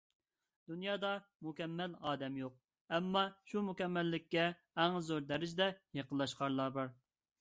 [0.69, 1.09] دۇنيادا
[1.47, 2.57] مۇكەممەل ئادەم يوق،
[2.97, 4.49] ئەمما شۇ مۇكەممەللىككە
[4.83, 5.69] ئەڭ زور دەرىجىدە
[6.01, 6.91] يېقىنلاشقانلار بار.